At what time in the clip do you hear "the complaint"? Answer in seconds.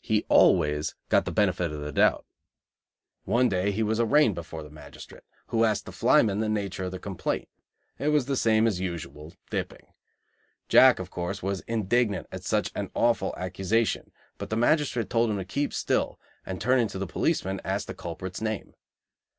6.92-7.46